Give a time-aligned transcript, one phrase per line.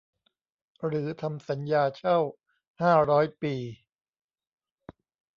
[0.85, 2.17] หรือทำสัญญาเช่า
[2.81, 3.55] ห้าร้อยปี